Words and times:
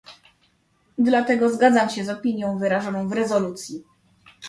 Dlatego 0.97 1.49
zgadzam 1.49 1.89
się 1.89 2.05
z 2.05 2.09
opinią 2.09 2.57
wyrażoną 2.57 3.07
w 3.07 3.11
rezolucji 3.11 3.83